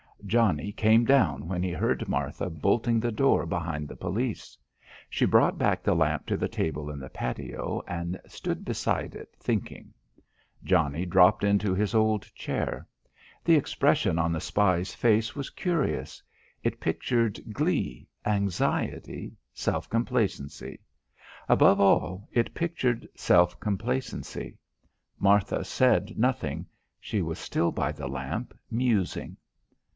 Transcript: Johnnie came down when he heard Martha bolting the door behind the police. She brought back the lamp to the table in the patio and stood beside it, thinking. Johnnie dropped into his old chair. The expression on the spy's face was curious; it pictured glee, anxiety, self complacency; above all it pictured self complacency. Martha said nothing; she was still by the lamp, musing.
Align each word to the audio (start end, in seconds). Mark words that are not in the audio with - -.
Johnnie 0.25 0.71
came 0.71 1.03
down 1.05 1.47
when 1.47 1.61
he 1.61 1.71
heard 1.73 2.07
Martha 2.07 2.49
bolting 2.49 2.99
the 2.99 3.11
door 3.11 3.45
behind 3.45 3.87
the 3.87 3.95
police. 3.95 4.57
She 5.09 5.25
brought 5.25 5.57
back 5.57 5.83
the 5.83 5.93
lamp 5.95 6.25
to 6.27 6.37
the 6.37 6.47
table 6.47 6.89
in 6.89 6.99
the 6.99 7.09
patio 7.09 7.83
and 7.87 8.19
stood 8.27 8.63
beside 8.63 9.13
it, 9.13 9.35
thinking. 9.39 9.93
Johnnie 10.63 11.05
dropped 11.05 11.43
into 11.43 11.73
his 11.75 11.93
old 11.93 12.23
chair. 12.33 12.87
The 13.43 13.55
expression 13.55 14.17
on 14.17 14.31
the 14.31 14.39
spy's 14.39 14.93
face 14.95 15.35
was 15.35 15.49
curious; 15.51 16.21
it 16.63 16.79
pictured 16.79 17.39
glee, 17.53 18.07
anxiety, 18.25 19.33
self 19.53 19.89
complacency; 19.89 20.79
above 21.49 21.79
all 21.79 22.27
it 22.31 22.53
pictured 22.55 23.07
self 23.15 23.59
complacency. 23.59 24.57
Martha 25.19 25.63
said 25.63 26.17
nothing; 26.17 26.67
she 26.99 27.21
was 27.21 27.37
still 27.37 27.71
by 27.71 27.91
the 27.91 28.07
lamp, 28.07 28.55
musing. 28.71 29.37